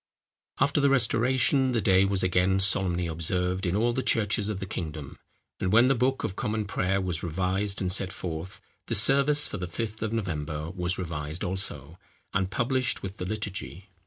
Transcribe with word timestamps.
After 0.59 0.81
the 0.81 0.89
restoration, 0.89 1.73
the 1.73 1.79
day 1.79 2.05
was 2.05 2.23
again 2.23 2.59
solemnly 2.59 3.05
observed 3.05 3.67
in 3.67 3.75
all 3.75 3.93
the 3.93 4.01
churches 4.01 4.49
of 4.49 4.59
the 4.59 4.65
kingdom; 4.65 5.19
and 5.59 5.71
when 5.71 5.89
the 5.89 5.93
Book 5.93 6.23
of 6.23 6.35
Common 6.35 6.65
Prayer 6.65 6.99
was 6.99 7.21
revised 7.21 7.81
and 7.81 7.91
set 7.91 8.11
forth, 8.11 8.59
the 8.87 8.95
service 8.95 9.47
for 9.47 9.57
the 9.59 9.67
Fifth 9.67 10.01
of 10.01 10.11
November 10.11 10.71
was 10.71 10.97
revised 10.97 11.43
also, 11.43 11.99
and 12.33 12.49
published 12.49 13.03
with 13.03 13.17
the 13.17 13.25
Liturgy. 13.25 13.91